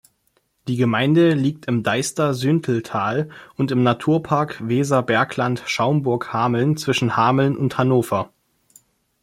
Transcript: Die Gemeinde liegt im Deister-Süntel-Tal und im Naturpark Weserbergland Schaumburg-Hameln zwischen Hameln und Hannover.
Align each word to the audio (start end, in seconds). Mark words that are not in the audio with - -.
Die 0.67 0.77
Gemeinde 0.77 1.35
liegt 1.35 1.67
im 1.67 1.83
Deister-Süntel-Tal 1.83 3.29
und 3.55 3.69
im 3.69 3.83
Naturpark 3.83 4.67
Weserbergland 4.67 5.61
Schaumburg-Hameln 5.67 6.75
zwischen 6.75 7.15
Hameln 7.17 7.55
und 7.55 7.77
Hannover. 7.77 8.33